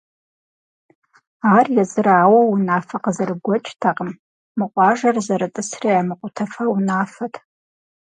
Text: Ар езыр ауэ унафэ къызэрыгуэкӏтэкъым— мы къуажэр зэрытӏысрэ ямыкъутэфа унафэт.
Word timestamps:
Ар 1.55 1.67
езыр 1.81 2.07
ауэ 2.21 2.39
унафэ 2.51 2.97
къызэрыгуэкӏтэкъым— 3.03 4.11
мы 4.57 4.65
къуажэр 4.73 5.15
зэрытӏысрэ 5.25 5.87
ямыкъутэфа 5.99 6.63
унафэт. 6.75 7.33